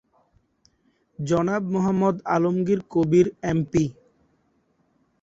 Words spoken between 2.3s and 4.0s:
Alamgir Kabir MP.